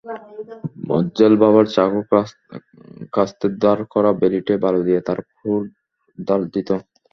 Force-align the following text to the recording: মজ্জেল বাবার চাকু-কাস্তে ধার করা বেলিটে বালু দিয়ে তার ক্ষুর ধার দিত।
মজ্জেল 0.89 1.33
বাবার 1.41 1.65
চাকু-কাস্তে 1.75 3.47
ধার 3.61 3.79
করা 3.93 4.11
বেলিটে 4.21 4.55
বালু 4.63 4.81
দিয়ে 4.87 5.01
তার 5.07 5.19
ক্ষুর 5.29 5.61
ধার 6.19 6.41
দিত। 6.53 6.69